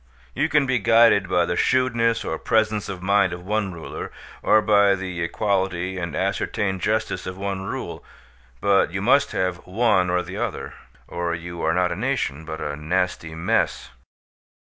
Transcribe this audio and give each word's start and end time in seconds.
You 0.33 0.49
can 0.49 0.65
be 0.65 0.79
guided 0.79 1.29
by 1.29 1.45
the 1.45 1.55
shrewdness 1.55 2.25
or 2.25 2.39
presence 2.39 2.89
of 2.89 3.03
mind 3.03 3.33
of 3.33 3.45
one 3.45 3.71
ruler, 3.71 4.11
or 4.41 4.59
by 4.59 4.95
the 4.95 5.21
equality 5.21 5.99
and 5.99 6.15
ascertained 6.15 6.81
justice 6.81 7.27
of 7.27 7.37
one 7.37 7.65
rule; 7.67 8.03
but 8.61 8.91
you 8.91 8.99
must 9.03 9.31
have 9.33 9.57
one 9.57 10.09
or 10.09 10.23
the 10.23 10.37
other, 10.37 10.73
or 11.07 11.35
you 11.35 11.61
are 11.61 11.75
not 11.75 11.91
a 11.91 11.95
nation, 11.95 12.45
but 12.45 12.59
a 12.59 12.75
nasty 12.75 13.35
mess. 13.35 13.91